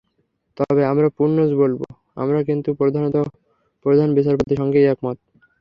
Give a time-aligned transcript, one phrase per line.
[0.57, 1.79] তবে আমরা পুনশ্চ বলব,
[2.17, 3.15] আমরা কিন্তু প্রধানত
[3.85, 5.17] প্রধান বিচারপতির সঙ্গেই একমত।